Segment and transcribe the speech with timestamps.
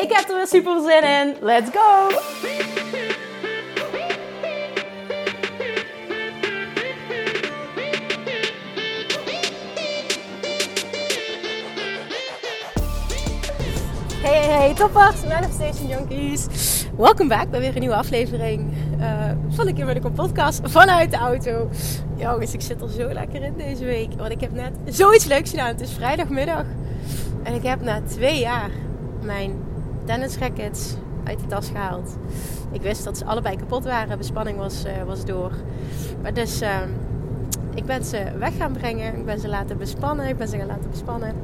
[0.00, 1.36] Ik heb er weer super zin in.
[1.40, 2.08] Let's go!
[14.22, 16.46] Hey, hey, hey, toppers, Manifestation Junkies.
[16.96, 18.72] Welkom back bij weer een nieuwe aflevering
[19.48, 21.68] van de Kim podcast vanuit de auto.
[22.16, 24.12] Jongens, ik zit er zo lekker in deze week.
[24.16, 25.66] Want ik heb net zoiets leuks gedaan.
[25.66, 26.64] Het is vrijdagmiddag.
[27.42, 28.70] En ik heb na twee jaar
[29.22, 29.69] mijn
[30.04, 32.16] tennisrackets uit de tas gehaald.
[32.72, 34.18] Ik wist dat ze allebei kapot waren.
[34.18, 35.52] De spanning was, uh, was door.
[36.22, 36.62] Maar dus...
[36.62, 36.78] Uh,
[37.74, 39.16] ik ben ze weg gaan brengen.
[39.16, 40.28] Ik ben ze laten bespannen.
[40.28, 41.34] Ik ben ze gaan laten bespannen.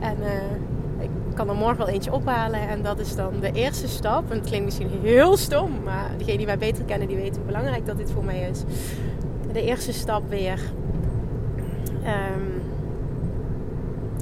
[0.00, 2.68] En uh, ik kan er morgen wel eentje ophalen.
[2.68, 4.30] En dat is dan de eerste stap.
[4.30, 7.44] En het klinkt misschien heel stom, maar degenen die mij beter kennen, die weten hoe
[7.44, 8.62] belangrijk dat dit voor mij is.
[9.52, 10.60] De eerste stap weer
[12.04, 12.59] um,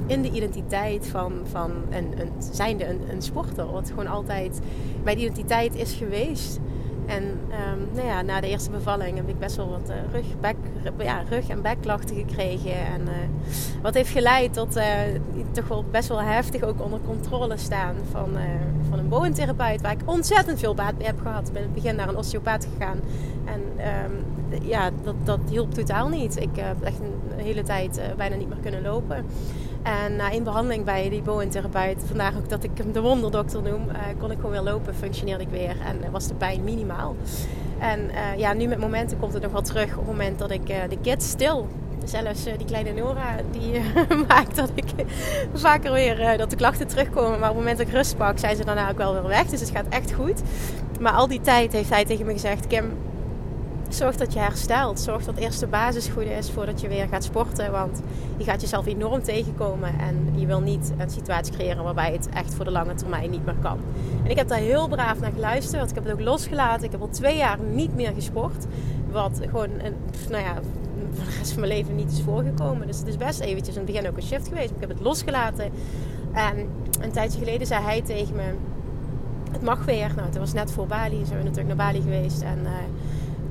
[0.09, 3.71] in de identiteit van, van een, een, zijnde een, een sporter.
[3.71, 4.59] Wat gewoon altijd
[5.03, 6.59] mijn identiteit is geweest.
[7.05, 10.25] En um, nou ja, na de eerste bevalling heb ik best wel wat uh, rug,
[10.97, 12.71] ja, rug- en bekklachten gekregen.
[12.71, 13.13] En uh,
[13.81, 14.83] wat heeft geleid tot uh,
[15.51, 18.29] toch wel best wel heftig ook onder controle staan van,
[18.89, 19.81] van een boventherapeut.
[19.81, 21.47] Waar ik ontzettend veel baat bij heb gehad.
[21.47, 22.99] Ik ben in het begin naar een osteopaat gegaan.
[23.45, 23.61] En
[24.05, 26.41] um, ja, dat, dat hielp totaal niet.
[26.41, 29.25] Ik heb echt een hele tijd bijna niet meer kunnen lopen.
[29.83, 33.89] En na één behandeling bij die boventherapeut, vandaag ook dat ik hem de wonderdokter noem,
[33.89, 37.15] uh, kon ik gewoon weer lopen, functioneerde ik weer en was de pijn minimaal.
[37.77, 40.51] En uh, ja, nu met momenten komt het nog wel terug op het moment dat
[40.51, 41.67] ik uh, de kids stil.
[42.03, 43.81] Zelfs die kleine Nora, die
[44.27, 44.85] maakt dat ik
[45.53, 47.39] vaker weer dat de klachten terugkomen.
[47.39, 49.45] Maar op het moment dat ik rust pak, zijn ze daarna ook wel weer weg.
[49.45, 50.41] Dus het gaat echt goed.
[50.99, 52.91] Maar al die tijd heeft hij tegen me gezegd: Kim,
[53.95, 54.99] zorg dat je herstelt.
[54.99, 57.71] Zorg dat eerst de basis goed is voordat je weer gaat sporten.
[57.71, 58.01] Want
[58.37, 59.99] je gaat jezelf enorm tegenkomen.
[59.99, 63.45] En je wil niet een situatie creëren waarbij het echt voor de lange termijn niet
[63.45, 63.79] meer kan.
[64.23, 65.77] En ik heb daar heel braaf naar geluisterd.
[65.77, 66.85] Want ik heb het ook losgelaten.
[66.85, 68.65] Ik heb al twee jaar niet meer gesport.
[69.11, 69.95] Wat gewoon, een,
[70.29, 70.53] nou ja,
[71.13, 72.87] voor de rest van mijn leven niet is voorgekomen.
[72.87, 74.69] Dus het is best eventjes in het begin ook een shift geweest.
[74.69, 75.71] Ik heb het losgelaten.
[76.33, 76.69] En
[77.01, 78.53] een tijdje geleden zei hij tegen me...
[79.51, 80.11] Het mag weer.
[80.15, 81.25] Nou, het was net voor Bali.
[81.25, 82.41] Zijn we natuurlijk naar Bali geweest.
[82.41, 82.59] En...
[82.63, 82.69] Uh,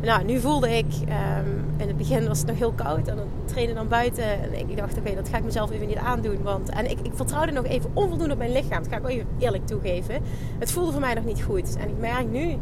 [0.02, 3.26] nou, nu voelde ik, um, in het begin was het nog heel koud en dan
[3.44, 4.24] trainen dan buiten.
[4.24, 6.42] En ik dacht, oké, dat ga ik mezelf even niet aandoen.
[6.42, 8.82] Want, en ik, ik vertrouwde nog even onvoldoende op mijn lichaam.
[8.82, 10.22] Dat ga ik wel even eerlijk toegeven.
[10.58, 11.76] Het voelde voor mij nog niet goed.
[11.76, 12.56] En ik merk nu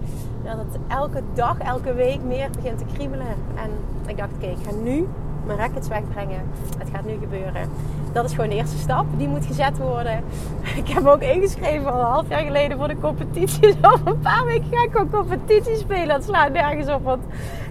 [0.45, 3.27] dat het elke dag, elke week meer begint te kriebelen.
[3.57, 3.71] En
[4.07, 5.07] ik dacht, oké, ik ga nu
[5.47, 6.43] mijn rackets wegbrengen.
[6.79, 7.71] Het gaat nu gebeuren.
[8.13, 9.07] Dat is gewoon de eerste stap.
[9.17, 10.25] Die moet gezet worden.
[10.83, 13.77] Ik heb me ook ingeschreven al een half jaar geleden voor de competitie.
[13.93, 16.09] Over een paar weken ga ik ook competitie spelen.
[16.09, 17.05] Dat slaat nergens op.
[17.05, 17.25] Want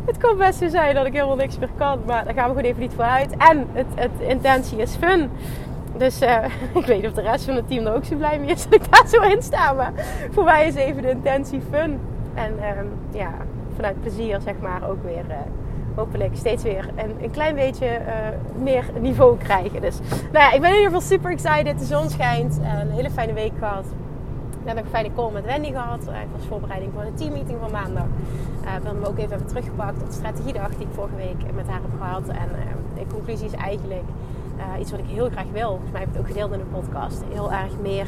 [0.05, 1.99] het kan best zo zijn dat ik helemaal niks meer kan.
[2.05, 3.37] Maar daar gaan we gewoon even niet voor uit.
[3.37, 5.29] En het, het intentie is fun.
[5.97, 6.45] Dus uh,
[6.79, 8.63] ik weet niet of de rest van het team er ook zo blij mee is
[8.63, 9.73] dat ik daar zo in sta.
[9.73, 9.93] Maar
[10.31, 11.99] voor mij is even de intentie fun.
[12.33, 13.31] En um, ja,
[13.75, 15.25] vanuit plezier zeg maar ook weer...
[15.29, 15.35] Uh,
[15.95, 19.81] hopelijk steeds weer een, een klein beetje uh, meer niveau krijgen.
[19.81, 19.99] Dus
[20.31, 21.79] nou ja, ik ben in ieder geval super excited.
[21.79, 22.59] De zon schijnt.
[22.81, 23.85] Een hele fijne week gehad.
[24.61, 25.99] We hebben een fijne call met Wendy gehad.
[26.07, 28.03] Eigenlijk als voorbereiding voor de teammeeting van maandag.
[28.03, 31.67] Uh, we hebben hem ook even, teruggepakt op de strategiedag die ik vorige week met
[31.67, 32.27] haar heb gehad.
[32.27, 32.49] En
[32.95, 34.03] de conclusie is eigenlijk
[34.57, 35.67] uh, iets wat ik heel graag wil.
[35.67, 37.23] Volgens mij heb ik het ook gedeeld in de podcast.
[37.31, 38.07] Heel erg meer,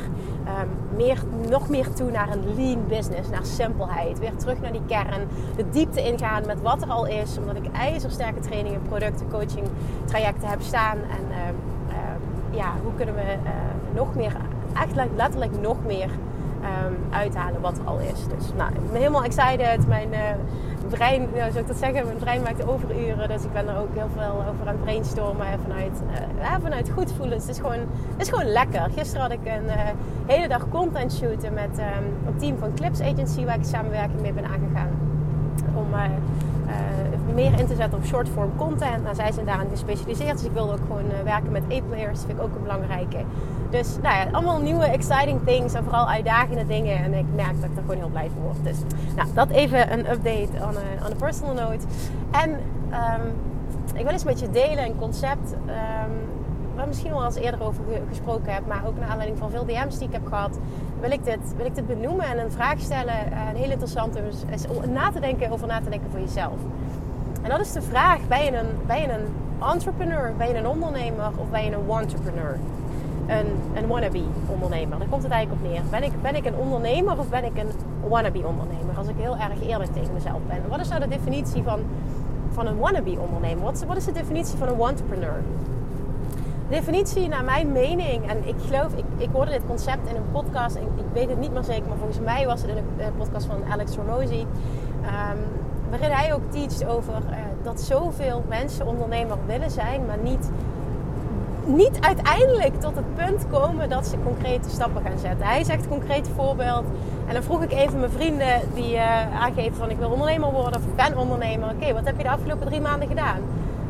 [0.62, 4.20] um, meer, nog meer toe naar een lean business, naar simpelheid.
[4.20, 5.28] Weer terug naar die kern.
[5.56, 7.38] De diepte ingaan met wat er al is.
[7.38, 9.68] Omdat ik ijzersterke trainingen, producten, coaching
[10.06, 10.98] trajecten heb staan.
[10.98, 11.38] En uh,
[11.90, 13.38] uh, ja, hoe kunnen we eh,
[13.96, 14.36] nog meer,
[14.74, 16.10] echt letterlijk nog meer
[17.10, 18.28] uithalen wat er al is.
[18.38, 19.88] Dus nou, ik ben helemaal excited.
[19.88, 20.20] Mijn uh,
[20.94, 23.28] ik dat zeggen, mijn brein maakt overuren.
[23.28, 26.90] Dus ik ben er ook heel veel over aan het brainstormen vanuit, uh, ja, vanuit
[26.90, 27.38] goed voelen.
[27.38, 27.80] Het is gewoon,
[28.18, 28.90] het is gewoon lekker.
[28.96, 29.74] Gisteren had ik een uh,
[30.26, 34.34] hele dag content shooten met um, een team van Clips Agency waar ik samenwerking mee
[34.34, 34.90] ben aangegaan.
[35.76, 36.02] Om uh,
[37.34, 39.04] meer in te zetten op short form content.
[39.04, 40.38] Nou, zij zijn daarin gespecialiseerd.
[40.38, 42.20] Dus ik wilde ook gewoon werken met A-players.
[42.20, 43.18] Vind ik ook een belangrijke.
[43.70, 46.98] Dus nou ja, allemaal nieuwe exciting things en vooral uitdagende dingen.
[46.98, 48.64] En ik merk dat ik er gewoon heel blij van word.
[48.64, 48.78] Dus
[49.16, 51.86] nou, dat even een update on a, on a personal note.
[52.32, 53.34] En um,
[53.94, 56.14] ik wil eens met je delen een concept um,
[56.76, 59.98] waar misschien wel eens eerder over gesproken heb, maar ook naar aanleiding van veel DM's
[59.98, 60.60] die ik heb gehad,
[61.00, 63.16] wil ik dit, wil ik dit benoemen en een vraag stellen.
[63.32, 66.20] Uh, een heel interessante is, is om na te denken over na te denken voor
[66.20, 66.56] jezelf.
[67.42, 69.28] En dat is de vraag: ben je een, ben je een
[69.72, 72.58] entrepreneur, ben je een ondernemer of ben je een entrepreneur?
[73.28, 75.00] Een, wannabe ondernemer.
[75.00, 75.82] Daar komt het eigenlijk op neer.
[75.90, 77.70] Ben ik, ben ik een ondernemer of ben ik een
[78.10, 78.98] wannabe ondernemer?
[78.98, 80.62] Als ik heel erg eerlijk tegen mezelf ben.
[80.68, 81.80] Wat is nou de definitie van,
[82.52, 83.64] van een wannabe ondernemer?
[83.64, 85.42] Wat wat is de definitie van een entrepreneur?
[86.70, 90.76] definitie naar mijn mening, en ik geloof, ik, ik hoorde dit concept in een podcast,
[90.76, 93.46] en ik weet het niet meer zeker, maar volgens mij was het in een podcast
[93.46, 95.40] van Alex Ramosi, um,
[95.90, 100.52] waarin hij ook teacht over uh, dat zoveel mensen ondernemer willen zijn, maar niet,
[101.68, 105.48] niet uiteindelijk tot het punt komen dat ze concrete stappen gaan zetten.
[105.48, 106.86] Hij zegt concreet voorbeeld,
[107.28, 110.80] en dan vroeg ik even mijn vrienden die uh, aangeven van ik wil ondernemer worden
[110.80, 111.70] of ik ben ondernemer.
[111.70, 113.42] Oké, wat heb je de afgelopen drie maanden gedaan?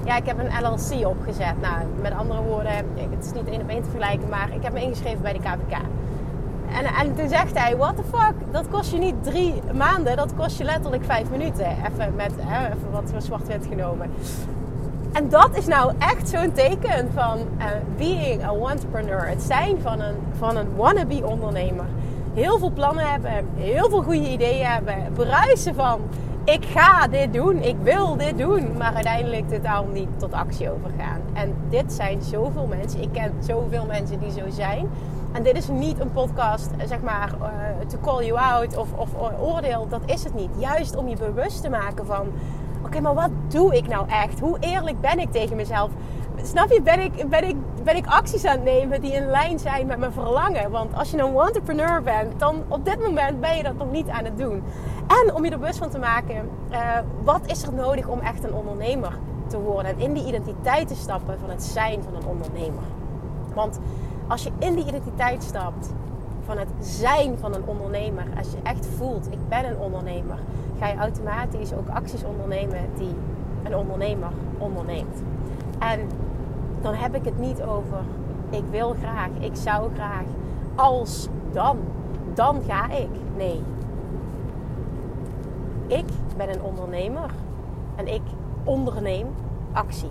[0.08, 1.62] ja, ik heb een LLC opgezet.
[1.62, 4.74] Nou, met andere woorden, het is niet één op één te vergelijken, maar ik heb
[4.74, 5.78] me ingeschreven bij de KVK.
[6.72, 10.36] En, en toen zegt hij, what the fuck, dat kost je niet drie maanden, dat
[10.36, 11.66] kost je letterlijk vijf minuten.
[11.66, 14.10] Even, met, hè, even wat zwart-wit genomen.
[15.18, 17.66] En dat is nou echt zo'n teken van uh,
[17.98, 19.28] being a entrepreneur.
[19.28, 21.86] Het zijn van een, van een wannabe ondernemer.
[22.34, 26.02] Heel veel plannen hebben, heel veel goede ideeën hebben, bruisen van
[26.44, 31.22] ik ga dit doen, ik wil dit doen, maar uiteindelijk totaal niet tot actie overgaan.
[31.34, 34.90] En dit zijn zoveel mensen, ik ken zoveel mensen die zo zijn.
[35.32, 37.48] En dit is niet een podcast, zeg maar, uh,
[37.88, 39.10] to call you out of, of
[39.40, 40.50] oordeel, dat is het niet.
[40.58, 42.28] Juist om je bewust te maken van,
[42.88, 44.40] oké, maar wat doe ik nou echt?
[44.40, 45.92] Hoe eerlijk ben ik tegen mezelf?
[46.42, 49.60] Snap je, ben ik, ben, ik, ben ik acties aan het nemen die in lijn
[49.60, 50.72] zijn met mijn verlangen?
[50.72, 54.10] Want als je een entrepreneur bent, dan op dit moment ben je dat nog niet
[54.10, 54.64] aan het doen.
[55.08, 56.78] En om je er bewust van te maken, uh,
[57.24, 59.18] wat is er nodig om echt een ondernemer
[59.48, 59.92] te worden?
[59.92, 62.84] En in die identiteit te stappen van het zijn van een ondernemer.
[63.54, 63.80] Want
[64.28, 65.90] als je in die identiteit stapt
[66.46, 70.40] van het zijn van een ondernemer, als je echt voelt, ik ben een ondernemer,
[70.80, 73.16] ga je automatisch ook acties ondernemen die
[73.64, 75.24] een ondernemer onderneemt.
[75.80, 76.00] En
[76.82, 78.00] dan heb ik het niet over
[78.50, 80.26] ik wil graag, ik zou graag,
[80.76, 81.78] als dan,
[82.34, 83.10] dan ga ik.
[83.36, 83.62] Nee,
[85.88, 86.06] ik
[86.38, 87.32] ben een ondernemer
[87.96, 88.22] en ik
[88.64, 89.28] onderneem
[89.72, 90.10] actie.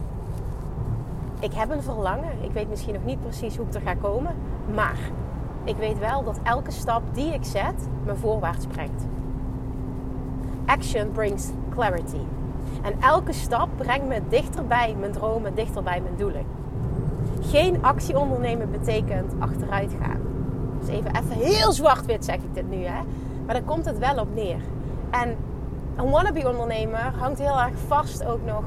[1.41, 2.33] Ik heb een verlangen.
[2.41, 4.35] Ik weet misschien nog niet precies hoe ik er ga komen.
[4.75, 4.99] Maar
[5.65, 9.07] ik weet wel dat elke stap die ik zet me voorwaarts brengt.
[10.67, 12.21] Action brings clarity.
[12.83, 16.45] En elke stap brengt me dichterbij mijn dromen, dichterbij mijn doelen.
[17.41, 20.21] Geen actie ondernemen betekent achteruit gaan.
[20.81, 23.01] Dus even, even heel zwart-wit zeg ik dit nu, hè.
[23.47, 24.61] Maar daar komt het wel op neer.
[25.11, 25.37] En
[25.97, 28.63] een wannabe ondernemer hangt heel erg vast ook nog.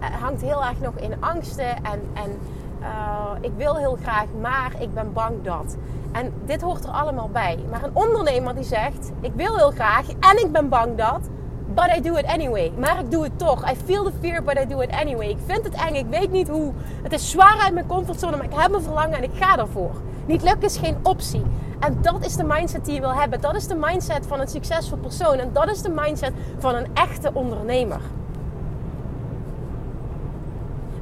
[0.00, 2.38] Uh, hangt heel erg nog in angsten en, en
[2.80, 5.76] uh, ik wil heel graag, maar ik ben bang dat.
[6.14, 7.58] En dit hoort er allemaal bij.
[7.70, 11.20] Maar een ondernemer die zegt: Ik wil heel graag en ik ben bang dat.
[11.74, 12.72] But I do it anyway.
[12.78, 13.70] Maar ik doe het toch.
[13.70, 15.28] I feel the fear, but I do it anyway.
[15.28, 15.94] Ik vind het eng.
[15.94, 16.72] Ik weet niet hoe.
[17.02, 19.90] Het is zwaar uit mijn comfortzone, maar ik heb mijn verlangen en ik ga ervoor.
[20.26, 21.42] Niet lukken is geen optie.
[21.80, 23.40] En dat is de mindset die je wil hebben.
[23.40, 25.38] Dat is de mindset van een succesvol persoon.
[25.38, 28.00] En dat is de mindset van een echte ondernemer.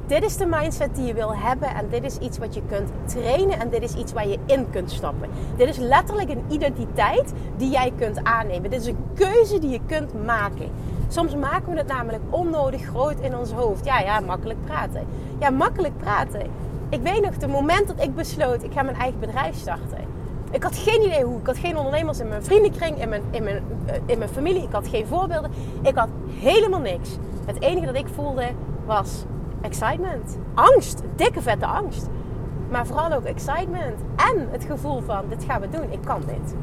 [0.07, 2.89] Dit is de mindset die je wil hebben en dit is iets wat je kunt
[3.05, 5.29] trainen en dit is iets waar je in kunt stappen.
[5.57, 8.69] Dit is letterlijk een identiteit die jij kunt aannemen.
[8.69, 10.69] Dit is een keuze die je kunt maken.
[11.07, 13.85] Soms maken we het namelijk onnodig groot in ons hoofd.
[13.85, 15.05] Ja, ja, makkelijk praten.
[15.39, 16.41] Ja, makkelijk praten.
[16.89, 19.97] Ik weet nog, het moment dat ik besloot, ik ga mijn eigen bedrijf starten.
[20.51, 21.39] Ik had geen idee hoe.
[21.39, 24.63] Ik had geen ondernemers in mijn vriendenkring, in mijn, in mijn, eh, in mijn familie.
[24.63, 25.51] Ik had geen voorbeelden.
[25.81, 27.17] Ik had helemaal niks.
[27.45, 28.49] Het enige dat ik voelde
[28.85, 29.25] was
[29.63, 30.37] excitement.
[30.53, 31.01] Angst.
[31.15, 32.07] Dikke vette angst.
[32.69, 33.99] Maar vooral ook excitement.
[34.15, 35.91] En het gevoel van, dit gaan we doen.
[35.91, 36.55] Ik kan dit.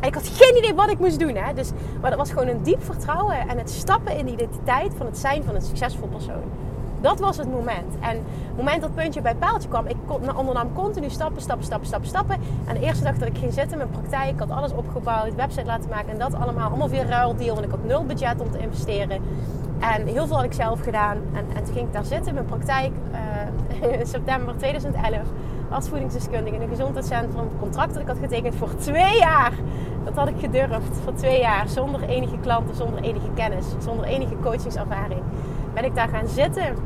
[0.00, 1.34] En ik had geen idee wat ik moest doen.
[1.34, 1.54] Hè?
[1.54, 3.48] Dus, maar dat was gewoon een diep vertrouwen.
[3.48, 6.42] En het stappen in de identiteit van het zijn van een succesvol persoon.
[7.00, 7.94] Dat was het moment.
[8.00, 8.16] En
[8.46, 9.96] het moment dat puntje bij paaltje kwam, ik
[10.36, 12.38] ondernam continu stappen, stappen, stappen, stappen, stappen.
[12.66, 15.64] En de eerste dag dat ik ging zitten mijn praktijk, ik had alles opgebouwd, website
[15.64, 16.68] laten maken en dat allemaal.
[16.68, 19.22] Allemaal weer ruildeal, want ik had nul budget om te investeren.
[19.80, 21.16] En heel veel had ik zelf gedaan.
[21.32, 22.90] En, en toen ging ik daar zitten in mijn praktijk
[23.82, 25.18] uh, in september 2011
[25.70, 27.40] als voedingsdeskundige in een gezondheidscentrum.
[27.40, 29.52] Een contract dat ik had getekend voor twee jaar.
[30.04, 31.68] Dat had ik gedurfd voor twee jaar.
[31.68, 35.22] Zonder enige klanten, zonder enige kennis, zonder enige coachingservaring.
[35.74, 36.76] Ben ik daar gaan zitten.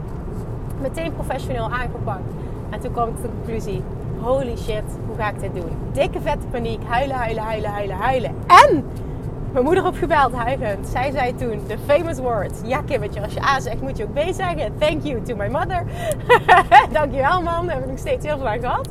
[0.80, 2.32] Meteen professioneel aangepakt.
[2.70, 3.82] En toen kwam ik tot de conclusie.
[4.20, 5.70] Holy shit, hoe ga ik dit doen?
[5.92, 6.80] Dikke vette paniek.
[6.86, 8.30] Huilen, huilen, huilen, huilen, huilen.
[8.46, 8.84] En
[9.54, 10.86] mijn moeder opgebeld, huilend.
[10.86, 12.58] Zij zei toen de famous words.
[12.64, 14.78] Ja, Kimmetje, als je A zegt, moet je ook B zeggen.
[14.78, 15.84] Thank you to my mother.
[16.92, 17.66] Dankjewel, man.
[17.66, 18.88] Daar heb ik nog steeds heel veel aan gehad.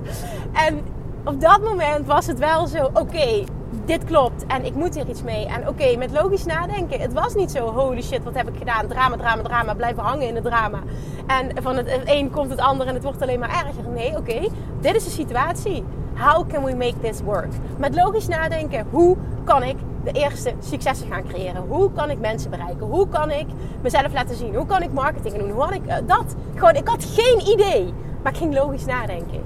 [0.53, 0.82] En
[1.24, 3.43] op dat moment was het wel zo, oké,
[3.86, 5.46] dit klopt en ik moet hier iets mee.
[5.46, 7.00] En oké, met logisch nadenken.
[7.00, 8.88] Het was niet zo, holy shit, wat heb ik gedaan?
[8.88, 9.74] Drama, drama, drama.
[9.74, 10.79] Blijven hangen in het drama.
[11.27, 13.89] En van het een komt het ander en het wordt alleen maar erger.
[13.93, 14.48] Nee, oké,
[14.82, 15.84] dit is de situatie.
[16.15, 17.51] How can we make this work?
[17.77, 21.64] Met logisch nadenken, hoe kan ik de eerste successen gaan creëren?
[21.68, 22.88] Hoe kan ik mensen bereiken?
[22.88, 23.46] Hoe kan ik
[23.82, 24.56] mezelf laten zien?
[24.56, 25.50] Hoe kan ik marketing doen?
[25.50, 26.36] Hoe kan ik uh, dat?
[26.56, 27.94] Gewoon, ik had geen idee.
[28.24, 29.42] Maar ik ging logisch nadenken.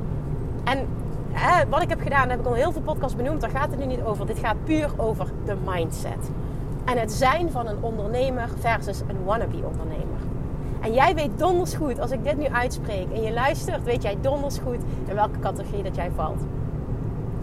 [0.64, 0.88] En
[1.70, 3.42] wat ik heb gedaan, heb ik al heel veel podcasts benoemd.
[3.42, 4.26] Daar gaat het nu niet over.
[4.26, 6.30] Dit gaat puur over de mindset.
[6.86, 10.20] En het zijn van een ondernemer versus een wannabe ondernemer.
[10.82, 14.18] En jij weet donders goed, als ik dit nu uitspreek en je luistert, weet jij
[14.22, 16.42] donders goed in welke categorie dat jij valt.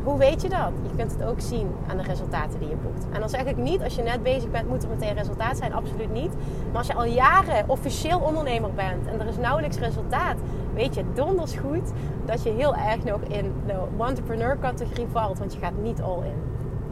[0.05, 0.71] Hoe weet je dat?
[0.83, 3.07] Je kunt het ook zien aan de resultaten die je boekt.
[3.13, 5.73] En dan zeg ik niet, als je net bezig bent, moet er meteen resultaat zijn.
[5.73, 6.33] Absoluut niet.
[6.69, 10.37] Maar als je al jaren officieel ondernemer bent en er is nauwelijks resultaat,
[10.75, 11.93] weet je donders goed
[12.25, 15.39] dat je heel erg nog in de entrepreneur categorie valt.
[15.39, 16.43] Want je gaat niet all in.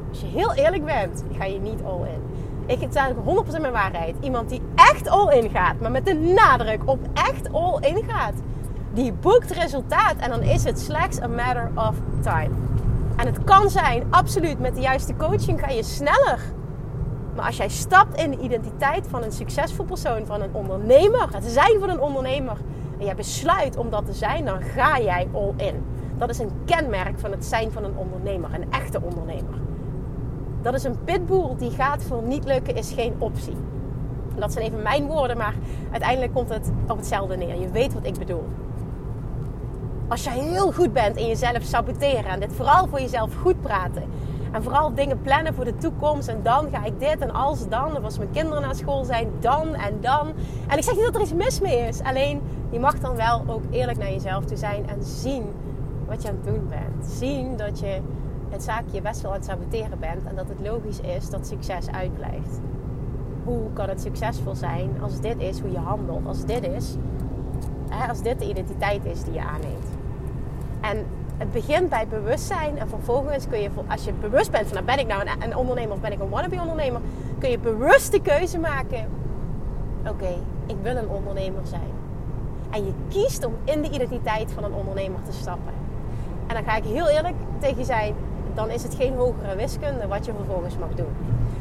[0.09, 2.23] Als je heel eerlijk bent, ga je niet all in.
[2.67, 4.17] Ik eigenlijk 100% mijn waarheid.
[4.21, 8.35] Iemand die echt all in gaat, maar met de nadruk op echt all in gaat.
[8.93, 12.51] Die boekt resultaat en dan is het slechts a matter of time.
[13.17, 16.39] En het kan zijn, absoluut, met de juiste coaching ga je sneller.
[17.35, 21.45] Maar als jij stapt in de identiteit van een succesvol persoon, van een ondernemer, het
[21.45, 22.57] zijn van een ondernemer,
[22.99, 25.85] en jij besluit om dat te zijn, dan ga jij all in.
[26.19, 29.55] Dat is een kenmerk van het zijn van een ondernemer, een echte ondernemer.
[30.63, 33.57] Dat is een pitbull die gaat voor niet lukken is geen optie.
[34.35, 35.55] Dat zijn even mijn woorden, maar
[35.91, 37.61] uiteindelijk komt het op hetzelfde neer.
[37.61, 38.45] Je weet wat ik bedoel.
[40.09, 44.03] Als jij heel goed bent in jezelf saboteren en dit vooral voor jezelf goed praten.
[44.53, 46.29] En vooral dingen plannen voor de toekomst.
[46.29, 47.97] En dan ga ik dit en als dan.
[47.97, 50.33] Of als mijn kinderen naar school zijn, dan en dan.
[50.69, 52.01] En ik zeg niet dat er iets mis mee is.
[52.03, 54.89] Alleen je mag dan wel ook eerlijk naar jezelf toe zijn.
[54.89, 55.45] En zien
[56.07, 57.07] wat je aan het doen bent.
[57.07, 58.01] Zien dat je
[58.51, 60.25] het zaakje best wel aan het saboteren bent.
[60.25, 62.61] En dat het logisch is dat succes uitblijft.
[63.45, 66.27] Hoe kan het succesvol zijn als dit is hoe je handelt?
[66.27, 66.97] Als dit is,
[68.09, 69.89] als dit de identiteit is die je aanneemt.
[70.81, 71.07] En
[71.43, 72.79] het begint bij bewustzijn.
[72.79, 75.93] En vervolgens kun je, als je bewust bent van, nou, ben ik nou een, ondernemer
[75.95, 77.01] of ben ik een wannabe ondernemer,
[77.39, 79.09] kun je bewust de keuze maken.
[80.09, 80.35] Oké,
[80.67, 81.91] ik wil een ondernemer zijn.
[82.71, 85.73] En je kiest om in de identiteit van een ondernemer te stappen.
[86.47, 88.15] En dan ga ik heel eerlijk tegen je zijn,
[88.55, 91.13] dan is het geen hogere wiskunde wat je vervolgens mag doen.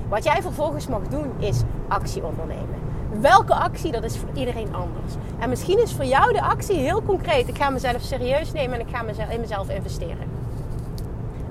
[0.10, 2.81] Wat jij vervolgens mag doen is actie ondernemen.
[3.20, 5.14] Welke actie, dat is voor iedereen anders.
[5.40, 7.48] En misschien is voor jou de actie heel concreet.
[7.48, 10.30] Ik ga mezelf serieus nemen en ik ga in mezelf investeren.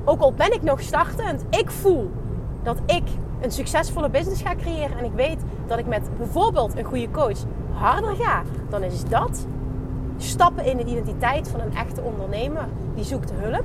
[0.04, 2.10] Ook al ben ik nog startend, ik voel
[2.62, 3.02] dat ik
[3.40, 4.98] een succesvolle business ga creëren.
[4.98, 7.38] En ik weet dat ik met bijvoorbeeld een goede coach
[7.72, 8.42] harder ga.
[8.68, 9.46] Dan is dat
[10.16, 12.68] stappen in de identiteit van een echte ondernemer.
[12.94, 13.64] Die zoekt hulp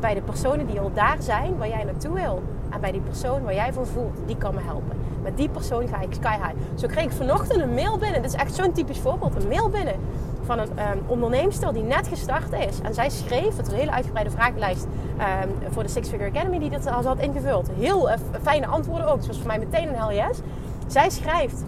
[0.00, 2.42] bij de personen die al daar zijn waar jij naartoe wil.
[2.70, 4.96] En bij die persoon waar jij van voelt, die kan me helpen.
[5.22, 6.54] Met die persoon ga ik sky high.
[6.74, 8.22] Zo kreeg ik vanochtend een mail binnen.
[8.22, 9.42] Dit is echt zo'n typisch voorbeeld.
[9.42, 9.94] Een mail binnen
[10.44, 12.80] van een um, onderneemster die net gestart is.
[12.82, 16.70] En zij schreef, het een hele uitgebreide vragenlijst um, voor de Six Figure Academy die
[16.70, 17.70] dat al had ingevuld.
[17.78, 19.16] Heel uh, fijne antwoorden ook.
[19.16, 20.38] Dus was voor mij meteen een hell yes.
[20.86, 21.64] Zij schrijft,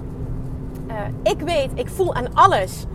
[0.89, 2.87] uh, ik weet, ik voel aan alles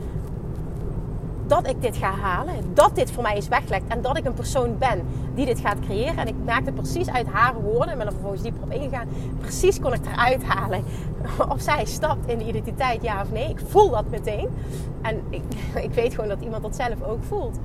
[1.47, 2.53] dat ik dit ga halen.
[2.73, 3.83] Dat dit voor mij is weggelegd.
[3.87, 5.01] En dat ik een persoon ben
[5.35, 6.17] die dit gaat creëren.
[6.17, 9.07] En ik maakte precies uit haar woorden, en ben er vervolgens dieper op ingegaan.
[9.39, 10.83] Precies kon ik eruit halen
[11.53, 13.49] of zij stapt in de identiteit, ja of nee.
[13.49, 14.49] Ik voel dat meteen.
[15.01, 15.43] En ik,
[15.87, 17.59] ik weet gewoon dat iemand dat zelf ook voelt.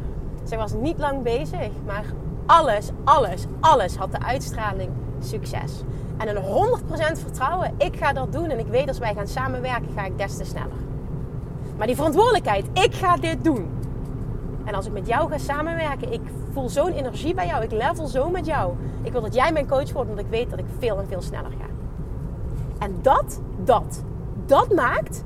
[0.45, 2.05] Zij was niet lang bezig, maar
[2.47, 5.83] alles, alles, alles had de uitstraling succes.
[6.17, 9.89] En een 100% vertrouwen, ik ga dat doen en ik weet als wij gaan samenwerken,
[9.95, 10.92] ga ik des te sneller.
[11.76, 13.69] Maar die verantwoordelijkheid, ik ga dit doen.
[14.64, 16.21] En als ik met jou ga samenwerken, ik
[16.52, 17.64] voel zo'n energie bij jou.
[17.64, 18.75] Ik level zo met jou.
[19.02, 21.23] Ik wil dat jij mijn coach wordt, omdat ik weet dat ik veel en veel
[21.23, 21.67] sneller ga.
[22.79, 24.02] En dat, dat,
[24.47, 25.25] dat maakt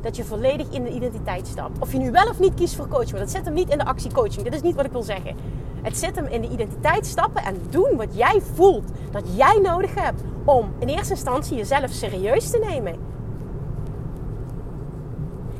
[0.00, 1.78] dat je volledig in de identiteit stapt.
[1.78, 3.78] Of je nu wel of niet kiest voor coach, maar dat zit hem niet in
[3.78, 4.42] de actiecoaching.
[4.42, 5.36] Dit is niet wat ik wil zeggen.
[5.82, 9.94] Het zit hem in de identiteit stappen en doen wat jij voelt dat jij nodig
[9.94, 12.94] hebt om in eerste instantie jezelf serieus te nemen.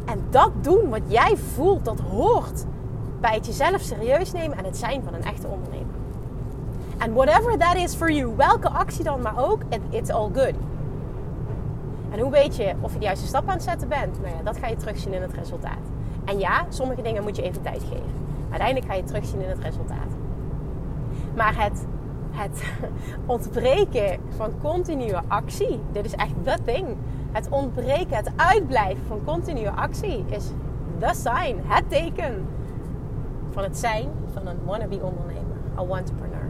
[0.08, 2.64] En dat doen wat jij voelt, dat hoort
[3.20, 5.94] bij het jezelf serieus nemen en het zijn van een echte ondernemer.
[6.98, 10.54] En whatever that is for you, welke actie dan maar ook, it's all good.
[12.10, 14.20] En hoe weet je of je de juiste stap aan het zetten bent?
[14.20, 15.86] Nou ja, dat ga je terugzien in het resultaat.
[16.24, 18.12] En ja, sommige dingen moet je even tijd geven.
[18.50, 20.12] Uiteindelijk ga je terugzien in het resultaat.
[21.36, 21.86] Maar het
[22.38, 22.62] het
[23.26, 25.80] ontbreken van continue actie.
[25.92, 26.86] Dit is echt the thing.
[27.32, 30.50] Het ontbreken, het uitblijven van continue actie is
[30.98, 32.46] the sign, het teken
[33.50, 36.48] van het zijn van een wannabe ondernemer, een entrepreneur.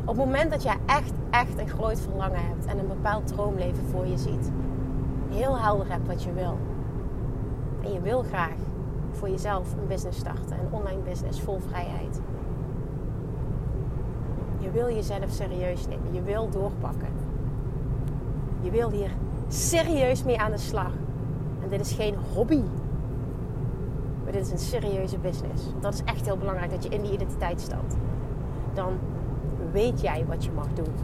[0.00, 3.84] Op het moment dat je echt, echt een groot verlangen hebt en een bepaald droomleven
[3.90, 4.50] voor je ziet,
[5.30, 6.58] heel helder hebt wat je wil,
[7.82, 8.56] en je wil graag
[9.10, 12.20] voor jezelf een business starten, een online business vol vrijheid.
[14.66, 17.08] Je wil jezelf serieus nemen, je wil doorpakken.
[18.60, 19.10] Je wil hier
[19.48, 20.92] serieus mee aan de slag.
[21.62, 22.62] En dit is geen hobby.
[24.22, 25.62] Maar dit is een serieuze business.
[25.80, 27.96] Dat is echt heel belangrijk dat je in die identiteit staat.
[28.74, 28.98] Dan
[29.72, 30.94] weet jij wat je mag doen.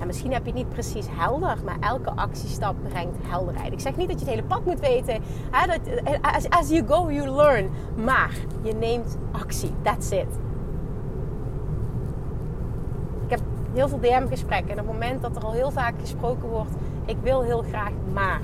[0.00, 3.72] En misschien heb je het niet precies helder, maar elke actiestap brengt helderheid.
[3.72, 5.22] Ik zeg niet dat je het hele pad moet weten.
[6.20, 7.70] As, as you go, you learn.
[8.04, 9.70] Maar je neemt actie.
[9.82, 10.38] That's it.
[13.24, 13.40] Ik heb
[13.74, 14.70] heel veel DM-gesprekken.
[14.70, 16.70] En op het moment dat er al heel vaak gesproken wordt,
[17.04, 18.40] ik wil heel graag maar.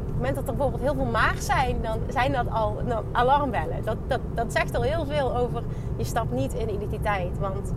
[0.00, 3.04] Op het moment dat er bijvoorbeeld heel veel maar zijn, dan zijn dat al nou,
[3.12, 3.84] alarmbellen.
[3.84, 5.62] Dat, dat, dat zegt al heel veel over
[5.96, 7.38] je stap niet in identiteit.
[7.38, 7.72] Want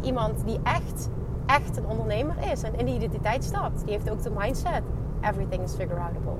[0.00, 1.08] iemand die echt,
[1.46, 4.82] echt een ondernemer is en in die identiteit stapt, die heeft ook de mindset:
[5.20, 6.36] everything is figure outable.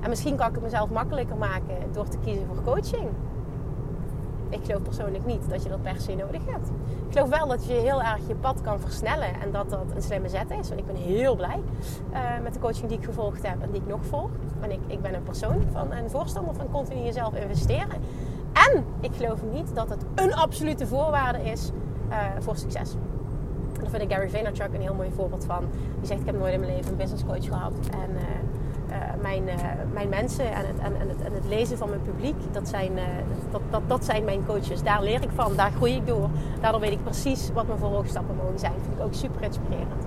[0.00, 3.08] En misschien kan ik het mezelf makkelijker maken door te kiezen voor coaching.
[4.48, 6.68] Ik geloof persoonlijk niet dat je dat per se nodig hebt.
[7.06, 10.02] Ik geloof wel dat je heel erg je pad kan versnellen en dat dat een
[10.02, 10.70] slimme zet is.
[10.70, 11.60] En ik ben heel blij
[12.12, 14.30] uh, met de coaching die ik gevolgd heb en die ik nog volg.
[14.60, 18.00] En ik, ik ben een persoon van een voorstander van continu jezelf investeren.
[18.52, 21.70] En ik geloof niet dat het een absolute voorwaarde is
[22.10, 22.94] uh, voor succes.
[23.80, 25.64] Daar vind ik Gary Vaynerchuk een heel mooi voorbeeld van.
[25.98, 27.72] Die zegt, ik heb nooit in mijn leven een business coach gehad.
[27.90, 28.20] En uh,
[29.20, 29.44] mijn,
[29.92, 32.92] mijn mensen en het, en, en, het, en het lezen van mijn publiek, dat zijn,
[33.50, 34.82] dat, dat, dat zijn mijn coaches.
[34.82, 36.28] Daar leer ik van, daar groei ik door.
[36.60, 38.72] Daardoor weet ik precies wat mijn verhoogstappen mogen zijn.
[38.72, 40.04] Dat vind ik ook super inspirerend.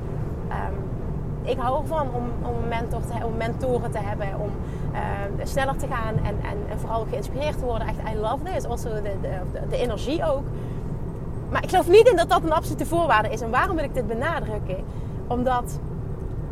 [0.49, 0.85] Um,
[1.43, 4.51] ik hou ervan om, om, mentor te, om mentoren te hebben, om
[5.43, 7.87] sneller te gaan en, en, en, vooral geïnspireerd te worden.
[7.87, 8.65] Echt, I love this.
[8.65, 10.43] Also de, de, de energie ook.
[11.51, 13.41] Maar ik geloof niet in dat dat een absolute voorwaarde is.
[13.41, 14.83] En waarom wil ik dit benadrukken?
[15.27, 15.79] Omdat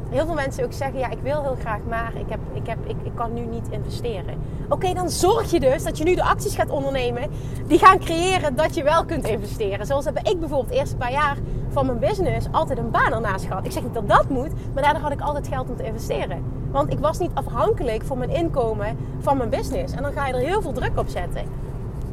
[0.10, 2.78] heel veel mensen ook zeggen: ja, ik wil heel graag, maar ik, heb, ik, heb,
[2.88, 4.36] ik, ik kan nu niet investeren.
[4.70, 7.30] Oké, dan zorg je dus dat je nu de acties gaat ondernemen
[7.68, 9.86] die gaan creëren dat je wel kunt investeren.
[9.86, 11.38] Zoals heb ik bijvoorbeeld de eerste paar jaar
[11.70, 13.66] van mijn business altijd een baan ernaast gehad.
[13.66, 16.44] Ik zeg niet dat dat moet, maar daardoor had ik altijd geld om te investeren.
[16.72, 19.94] Want ik was niet afhankelijk van mijn inkomen van mijn business.
[19.94, 21.44] En dan ga je er heel veel druk op zetten.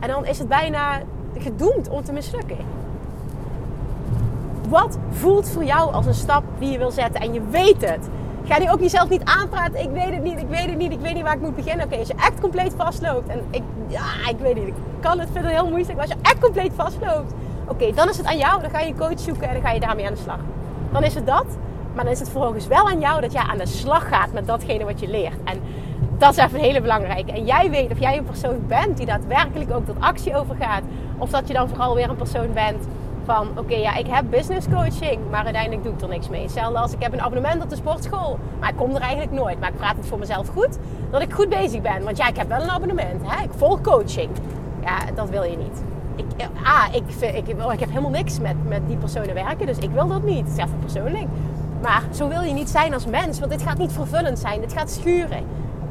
[0.01, 1.01] En dan is het bijna
[1.39, 2.82] gedoemd om te mislukken.
[4.73, 8.09] Wat voelt voor jou als een stap die je wil zetten en je weet het?
[8.45, 9.81] Ga die ook niet zelf niet aanpraten.
[9.81, 11.87] Ik weet het niet, ik weet het niet, ik weet niet waar ik moet beginnen.
[11.87, 15.29] Oké, als je echt compleet vastloopt en ik, ja, ik weet niet, ik kan het
[15.33, 16.01] vinden heel moeilijk.
[16.01, 17.33] Als je echt compleet vastloopt,
[17.69, 18.61] oké, dan is het aan jou.
[18.61, 20.39] Dan ga je een coach zoeken en dan ga je daarmee aan de slag.
[20.93, 21.47] Dan is het dat.
[21.95, 24.47] Maar dan is het vervolgens wel aan jou dat jij aan de slag gaat met
[24.47, 25.43] datgene wat je leert.
[25.45, 25.61] En
[26.19, 27.33] dat is even een hele belangrijke.
[27.33, 30.83] En jij weet of jij een persoon bent die daadwerkelijk ook tot actie overgaat.
[31.19, 32.87] Of dat je dan vooral weer een persoon bent
[33.25, 36.43] van oké, ja, ik heb business coaching, maar uiteindelijk doe ik er niks mee.
[36.43, 39.61] Hetzelfde als ik heb een abonnement op de sportschool, maar ik kom er eigenlijk nooit.
[39.61, 40.79] Maar ik praat het voor mezelf goed,
[41.11, 42.05] dat ik goed bezig ben.
[42.05, 43.43] Want ja, ik heb wel een abonnement, hè?
[43.45, 44.31] ik volg coaching.
[44.83, 45.83] Ja, dat wil je niet.
[46.17, 46.25] Ik,
[46.65, 47.03] ah, ik,
[47.35, 50.49] ik, ik heb helemaal niks met, met die personen werken, dus ik wil dat niet.
[50.55, 51.27] Zelf persoonlijk.
[51.83, 54.73] Maar zo wil je niet zijn als mens, want dit gaat niet vervullend zijn, dit
[54.73, 55.45] gaat schuren.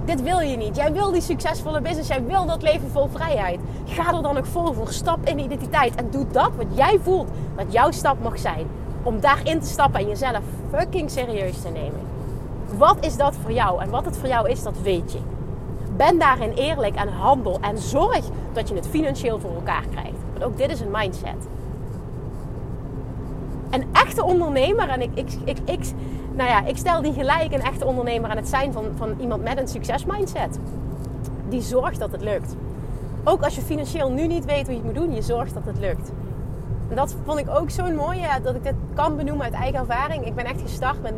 [0.05, 0.75] Dit wil je niet.
[0.75, 2.07] Jij wil die succesvolle business.
[2.07, 3.59] Jij wil dat leven vol vrijheid.
[3.85, 4.91] Ga er dan ook vol voor.
[4.91, 5.95] Stap in identiteit.
[5.95, 8.67] En doe dat wat jij voelt dat jouw stap mag zijn.
[9.03, 10.41] Om daarin te stappen en jezelf
[10.73, 11.99] fucking serieus te nemen.
[12.77, 13.81] Wat is dat voor jou?
[13.81, 15.19] En wat het voor jou is, dat weet je.
[15.95, 17.57] Ben daarin eerlijk en handel.
[17.61, 20.17] En zorg dat je het financieel voor elkaar krijgt.
[20.31, 21.47] Want ook dit is een mindset.
[23.69, 25.93] Een echte ondernemer, en ik, ik, ik, ik
[26.41, 29.43] nou ja, ik stel die gelijk een echte ondernemer aan het zijn van, van iemand
[29.43, 30.59] met een succesmindset.
[31.49, 32.55] Die zorgt dat het lukt.
[33.23, 35.77] Ook als je financieel nu niet weet hoe je moet doen, je zorgt dat het
[35.77, 36.11] lukt.
[36.89, 40.25] En dat vond ik ook zo'n mooie, dat ik dit kan benoemen uit eigen ervaring.
[40.25, 41.17] Ik ben echt gestart met 0,0.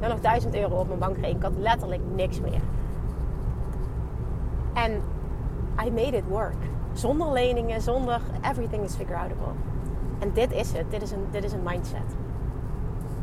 [0.00, 1.36] Dan nog 1000 euro op mijn bankrekening.
[1.36, 2.60] Ik had letterlijk niks meer.
[4.74, 4.92] En
[5.86, 6.56] I made it work.
[6.92, 9.52] Zonder leningen, zonder everything is figure outable.
[10.18, 10.84] En dit is het.
[11.30, 12.23] Dit is een mindset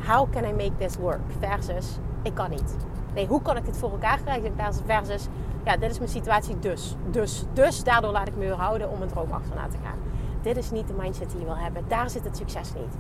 [0.08, 1.20] how can I make this work?
[1.40, 2.76] Versus, ik kan niet.
[3.14, 4.54] Nee, hoe kan ik dit voor elkaar krijgen?
[4.86, 5.28] Versus,
[5.66, 6.96] ja, dit is mijn situatie dus.
[7.12, 9.98] Dus, dus daardoor laat ik me houden om een droom achterna te gaan.
[10.42, 11.84] Dit is niet de mindset die je wil hebben.
[11.88, 12.94] Daar zit het succes niet.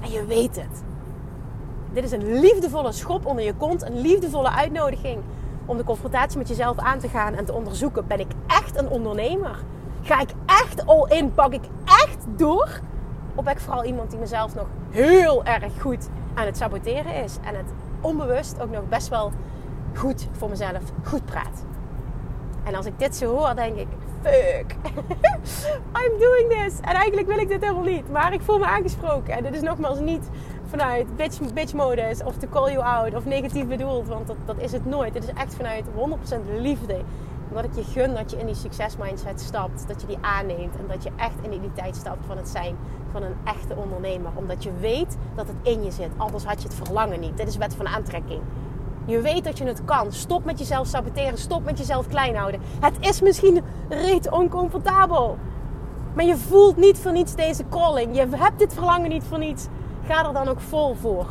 [0.00, 0.82] En je weet het.
[1.92, 3.82] Dit is een liefdevolle schop onder je kont.
[3.82, 5.22] Een liefdevolle uitnodiging
[5.66, 8.06] om de confrontatie met jezelf aan te gaan en te onderzoeken.
[8.06, 9.58] Ben ik echt een ondernemer?
[10.02, 11.34] Ga ik echt all in?
[11.34, 12.80] Pak ik echt door?
[13.34, 17.36] Of ben ik vooral iemand die mezelf nog heel erg goed aan het saboteren is.
[17.42, 19.32] En het onbewust ook nog best wel
[19.94, 21.64] goed voor mezelf goed praat.
[22.64, 23.86] En als ik dit zo hoor, denk ik:
[24.22, 24.74] fuck,
[26.02, 26.80] I'm doing this.
[26.80, 28.10] En eigenlijk wil ik dit helemaal niet.
[28.10, 29.34] Maar ik voel me aangesproken.
[29.34, 30.28] En dit is nogmaals niet
[30.66, 34.08] vanuit bitch, bitch modus of to call you out of negatief bedoeld.
[34.08, 35.14] Want dat, dat is het nooit.
[35.14, 36.96] Het is echt vanuit 100% liefde.
[37.48, 39.88] Omdat ik je gun dat je in die succesmindset stapt.
[39.88, 40.76] Dat je die aanneemt.
[40.76, 42.76] En dat je echt in die tijd stapt van het zijn
[43.12, 44.30] van een echte ondernemer.
[44.34, 46.10] Omdat je weet dat het in je zit.
[46.16, 47.36] Anders had je het verlangen niet.
[47.36, 48.40] Dit is wet van aantrekking.
[49.04, 50.12] Je weet dat je het kan.
[50.12, 51.38] Stop met jezelf saboteren.
[51.38, 52.60] Stop met jezelf klein houden.
[52.80, 55.38] Het is misschien reet oncomfortabel.
[56.14, 58.16] Maar je voelt niet voor niets deze calling.
[58.16, 59.66] Je hebt dit verlangen niet voor niets.
[60.06, 61.26] Ga er dan ook vol voor.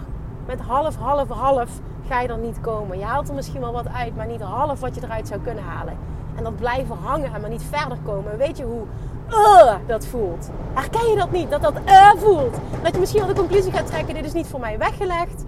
[0.46, 1.70] Met half, half, half
[2.08, 3.00] ga je er niet komen.
[3.00, 5.64] Je haalt er misschien wel wat uit, maar niet half wat je eruit zou kunnen
[5.64, 5.98] halen.
[6.36, 8.38] En dat blijven hangen en maar niet verder komen.
[8.38, 8.84] Weet je hoe
[9.30, 10.50] uh, dat voelt?
[10.74, 11.50] Herken je dat niet?
[11.50, 12.58] Dat dat uh voelt?
[12.84, 15.46] Dat je misschien wel de conclusie gaat trekken: dit is niet voor mij weggelegd.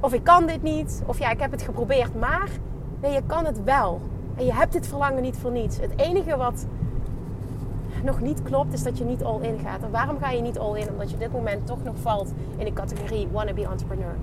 [0.00, 1.02] Of ik kan dit niet.
[1.06, 2.48] Of ja, ik heb het geprobeerd, maar.
[3.00, 4.00] Nee, je kan het wel.
[4.36, 5.76] En je hebt dit verlangen niet voor niets.
[5.80, 6.66] Het enige wat
[8.02, 9.82] nog niet klopt, is dat je niet all in gaat.
[9.82, 10.90] En waarom ga je niet all in?
[10.90, 14.14] Omdat je op dit moment toch nog valt in de categorie wannabe entrepreneur.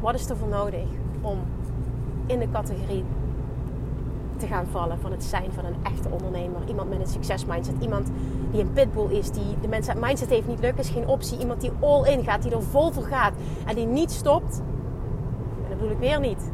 [0.00, 0.84] Wat is er voor nodig
[1.20, 1.38] om
[2.26, 3.04] in de categorie
[4.36, 6.60] te gaan vallen van het zijn van een echte ondernemer?
[6.68, 7.74] Iemand met een succesmindset.
[7.80, 8.10] Iemand
[8.50, 11.38] die een pitbull is, die de mindset, mindset heeft niet lukken, is geen optie.
[11.38, 13.32] Iemand die all in gaat, die er vol voor gaat
[13.66, 14.58] en die niet stopt.
[15.62, 16.50] En dat bedoel ik weer niet.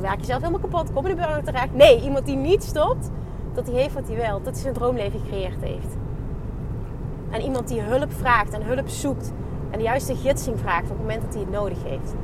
[0.00, 1.74] Werk je zelf helemaal kapot, kom in de burger terecht.
[1.74, 3.10] Nee, iemand die niet stopt,
[3.54, 4.42] dat hij heeft wat hij wil.
[4.42, 5.96] Dat hij zijn droomleven gecreëerd heeft.
[7.30, 9.32] En iemand die hulp vraagt en hulp zoekt.
[9.70, 12.14] En de juiste gidsing vraagt op het moment dat hij het nodig heeft.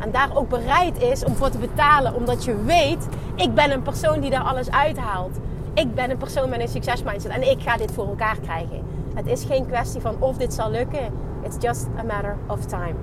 [0.00, 2.14] En daar ook bereid is om voor te betalen.
[2.14, 5.38] Omdat je weet, ik ben een persoon die daar alles uithaalt.
[5.74, 7.32] Ik ben een persoon met een succesmindset.
[7.32, 8.82] En ik ga dit voor elkaar krijgen.
[9.14, 11.12] Het is geen kwestie van of dit zal lukken.
[11.42, 12.94] It's just a matter of time.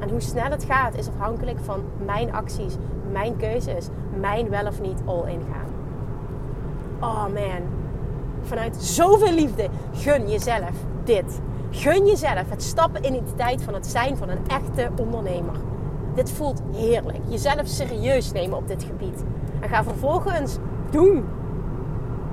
[0.00, 2.74] En hoe snel het gaat is afhankelijk van mijn acties,
[3.12, 3.86] mijn keuzes,
[4.20, 5.72] mijn wel of niet all in gaan.
[7.00, 7.62] Oh man,
[8.42, 10.72] vanuit zoveel liefde gun jezelf
[11.04, 11.40] dit.
[11.70, 15.54] Gun jezelf het stappen in de tijd van het zijn van een echte ondernemer.
[16.14, 17.20] Dit voelt heerlijk.
[17.28, 19.24] Jezelf serieus nemen op dit gebied.
[19.60, 20.58] En ga vervolgens
[20.90, 21.24] doen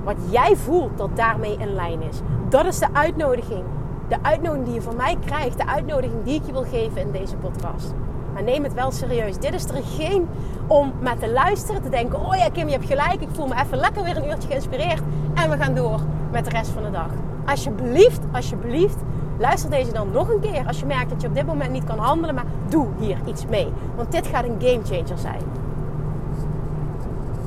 [0.04, 2.20] wat jij voelt dat daarmee in lijn is.
[2.48, 3.64] Dat is de uitnodiging.
[4.08, 5.58] De uitnodiging die je van mij krijgt.
[5.58, 7.94] De uitnodiging die ik je wil geven in deze podcast.
[8.32, 9.38] Maar neem het wel serieus.
[9.38, 10.28] Dit is er geen
[10.66, 13.20] om met te luisteren, te denken: oh ja, Kim, je hebt gelijk.
[13.20, 15.02] Ik voel me even lekker weer een uurtje geïnspireerd.
[15.34, 17.10] En we gaan door met de rest van de dag.
[17.44, 18.98] Alsjeblieft, alsjeblieft,
[19.42, 20.66] luister deze dan nog een keer.
[20.66, 23.46] Als je merkt dat je op dit moment niet kan handelen, maar doe hier iets
[23.46, 23.68] mee.
[23.96, 25.42] Want dit gaat een gamechanger zijn.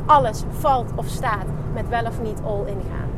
[0.05, 3.09] Alles valt of staat met wel of niet all in gaan.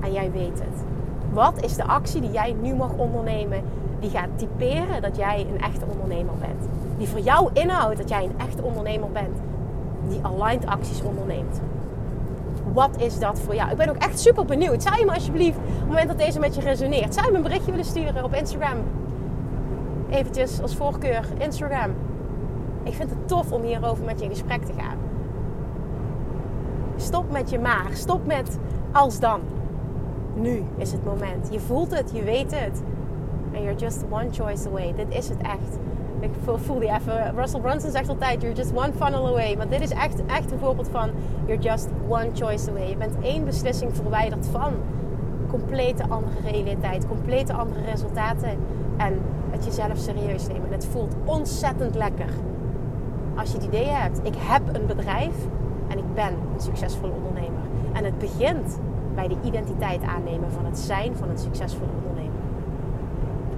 [0.00, 0.84] En jij weet het.
[1.32, 3.62] Wat is de actie die jij nu mag ondernemen
[4.00, 6.68] die gaat typeren dat jij een echte ondernemer bent?
[6.98, 9.36] Die voor jou inhoudt dat jij een echte ondernemer bent.
[10.08, 11.60] Die aligned acties onderneemt.
[12.74, 13.70] Wat is dat voor jou?
[13.70, 14.82] Ik ben ook echt super benieuwd.
[14.82, 17.36] Zou je me alsjeblieft, op het moment dat deze met je resoneert, zou je me
[17.36, 18.78] een berichtje willen sturen op Instagram?
[20.10, 21.94] Eventjes als voorkeur Instagram.
[22.82, 24.96] Ik vind het tof om hierover met je in gesprek te gaan.
[26.96, 27.86] Stop met je maar.
[27.92, 28.58] Stop met
[28.92, 29.40] als dan.
[30.34, 31.48] Nu is het moment.
[31.50, 32.82] Je voelt het, je weet het.
[33.54, 34.94] And you're just one choice away.
[34.94, 35.78] Dit is het echt.
[36.24, 37.34] Ik voel die even.
[37.36, 39.56] Russell Brunson zegt altijd: You're just one funnel away.
[39.56, 41.10] Maar dit is echt, echt een voorbeeld van:
[41.46, 42.88] You're just one choice away.
[42.88, 44.72] Je bent één beslissing verwijderd van
[45.48, 48.58] complete andere realiteit, complete andere resultaten.
[48.96, 50.72] En het jezelf serieus nemen.
[50.72, 52.28] het voelt ontzettend lekker.
[53.36, 55.34] Als je het idee hebt: Ik heb een bedrijf
[55.88, 57.62] en ik ben een succesvolle ondernemer.
[57.92, 58.78] En het begint
[59.14, 62.40] bij de identiteit aannemen van het zijn van een succesvolle ondernemer.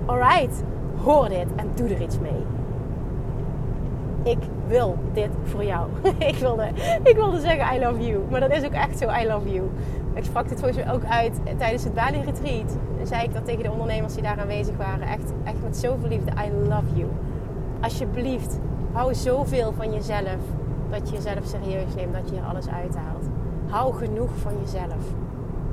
[0.06, 0.62] Alright,
[1.06, 2.44] hoor dit en doe er iets mee.
[4.22, 5.88] Ik wil dit voor jou.
[6.30, 6.68] ik, wilde,
[7.02, 9.70] ik wilde zeggen I love you, maar dat is ook echt zo I love you.
[10.14, 12.76] Ik sprak dit volgens mij ook uit tijdens het Bali Retreat.
[13.02, 15.08] Zei ik dat tegen de ondernemers die daar aanwezig waren.
[15.08, 17.08] Echt, echt met zoveel liefde, I love you.
[17.80, 18.58] Alsjeblieft,
[18.92, 20.40] hou zoveel van jezelf
[20.90, 23.24] dat je jezelf serieus neemt, dat je er alles uithaalt.
[23.66, 25.25] Hou genoeg van jezelf.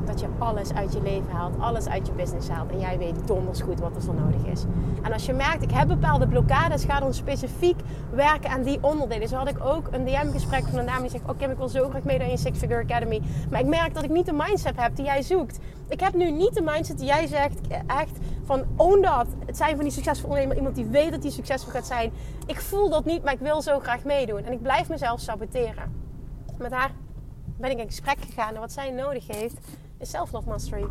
[0.05, 2.71] Dat je alles uit je leven haalt, alles uit je business haalt.
[2.71, 4.63] En jij weet donders goed wat er voor nodig is.
[5.01, 7.79] En als je merkt, ik heb bepaalde blokkades, ga dan specifiek
[8.11, 9.27] werken aan die onderdelen.
[9.27, 11.89] Zo had ik ook een DM-gesprek van een dame die zegt: Oké, ik wil zo
[11.89, 13.21] graag mee naar je Six Figure Academy.
[13.49, 15.59] Maar ik merk dat ik niet de mindset heb die jij zoekt.
[15.87, 19.27] Ik heb nu niet de mindset die jij zegt, echt van own dat.
[19.45, 22.11] Het zijn van die succesvolle ondernemer, iemand die weet dat hij succesvol gaat zijn.
[22.45, 24.43] Ik voel dat niet, maar ik wil zo graag meedoen.
[24.45, 26.01] En ik blijf mezelf saboteren.
[26.57, 26.91] Met haar
[27.57, 29.57] ben ik in gesprek gegaan en wat zij nodig heeft
[30.05, 30.85] self-love mastery.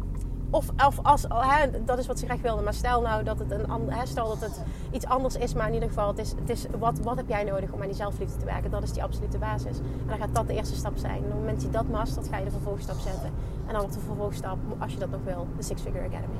[0.50, 2.62] Of, of als, hè, dat is wat ze graag wilde.
[2.62, 5.54] Maar stel nou dat het, een, hè, stel dat het iets anders is.
[5.54, 7.86] Maar in ieder geval, het is, het is, wat, wat heb jij nodig om aan
[7.86, 8.70] die zelfliefde te werken?
[8.70, 9.78] Dat is die absolute basis.
[9.78, 11.16] En dan gaat dat de eerste stap zijn.
[11.16, 13.30] En op het moment dat je dat mastert, ga je de vervolgstap zetten.
[13.66, 16.38] En dan wordt de vervolgstap, als je dat nog wil, de Six Figure Academy.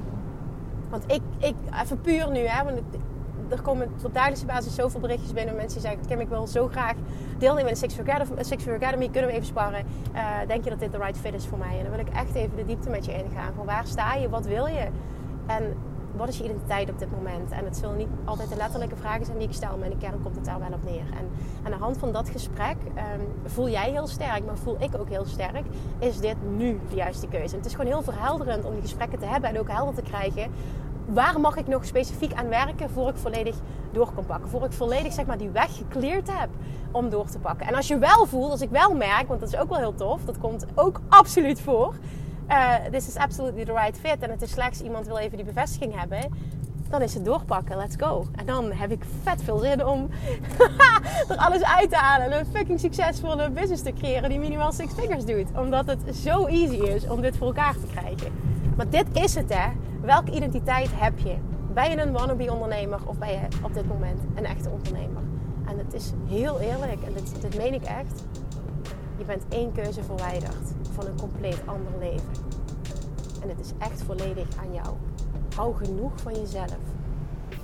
[0.91, 2.79] Want ik, ik even puur nu, hè, want
[3.53, 5.57] er komen op dagelijkse basis zoveel berichtjes binnen.
[5.57, 6.95] Mensen die zeggen, Kim, ik wil zo graag
[7.39, 9.09] deelnemen in de Six Figure Academy.
[9.09, 9.85] Kunnen we even sparren.
[10.15, 11.77] Uh, denk je dat dit de right fit is voor mij?
[11.79, 13.53] En dan wil ik echt even de diepte met je ingaan.
[13.55, 14.29] Van waar sta je?
[14.29, 14.89] Wat wil je?
[15.47, 15.75] En
[16.17, 17.51] wat is je identiteit op dit moment?
[17.51, 20.07] En het zullen niet altijd de letterlijke vragen zijn die ik stel, maar in de
[20.07, 21.05] kern komt het daar wel op neer.
[21.19, 21.29] En
[21.63, 25.09] aan de hand van dat gesprek um, voel jij heel sterk, maar voel ik ook
[25.09, 25.65] heel sterk,
[25.99, 27.57] is dit nu de juiste keuze.
[27.57, 30.51] Het is gewoon heel verhelderend om die gesprekken te hebben en ook helder te krijgen
[31.07, 33.57] waar mag ik nog specifiek aan werken voor ik volledig
[33.93, 34.51] door kan pakken?
[34.51, 36.49] Voor ik volledig zeg maar, die weg gecleared heb
[36.91, 37.67] om door te pakken.
[37.67, 39.95] En als je wel voelt, als ik wel merk, want dat is ook wel heel
[39.95, 41.95] tof, dat komt ook absoluut voor.
[42.49, 44.17] Uh, this is absolutely the right fit.
[44.19, 46.51] En het is slechts iemand wil even die bevestiging hebben.
[46.89, 48.27] Dan is het doorpakken, let's go.
[48.37, 50.09] En dan heb ik vet veel zin om
[51.29, 52.33] er alles uit te halen.
[52.33, 55.47] En een fucking succesvolle business te creëren die minimaal six figures doet.
[55.59, 58.33] Omdat het zo easy is om dit voor elkaar te krijgen.
[58.77, 59.69] Maar dit is het hè.
[60.03, 61.37] Welke identiteit heb je?
[61.75, 65.23] Ben je een wannabe ondernemer of ben je op dit moment een echte ondernemer?
[65.67, 68.25] En het is heel eerlijk, en dit, dit meen ik echt.
[69.19, 72.31] Je bent één keuze verwijderd van een compleet ander leven.
[73.43, 74.97] En het is echt volledig aan jou.
[75.57, 76.79] Hou genoeg van jezelf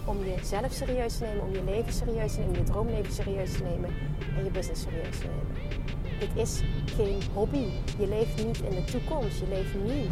[0.04, 3.62] om jezelf serieus te nemen, om je leven serieus te nemen, je droomleven serieus te
[3.62, 3.90] nemen
[4.36, 5.78] en je business serieus te nemen.
[6.18, 7.66] Dit is geen hobby.
[7.98, 10.04] Je leeft niet in de toekomst, je leeft nu.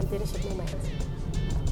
[0.00, 0.74] En dit is het moment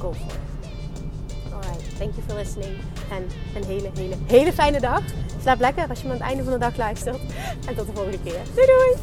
[0.03, 1.53] go for it.
[1.53, 2.75] Alright, thank you for listening.
[3.11, 5.01] En een hele, hele, hele fijne dag.
[5.41, 7.19] Slaap lekker als je me aan het einde van de dag luistert.
[7.67, 8.39] En tot de volgende keer.
[8.55, 8.95] Doei doei!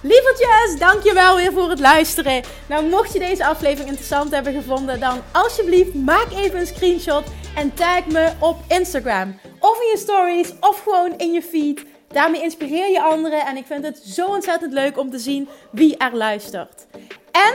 [0.00, 2.42] Lievertjes, dankjewel weer voor het luisteren.
[2.68, 7.74] Nou, mocht je deze aflevering interessant hebben gevonden, dan alsjeblieft maak even een screenshot en
[7.74, 9.38] tag me op Instagram.
[9.58, 11.84] Of in je stories, of gewoon in je feed.
[12.08, 15.96] Daarmee inspireer je anderen en ik vind het zo ontzettend leuk om te zien wie
[15.96, 16.86] er luistert.
[17.30, 17.54] En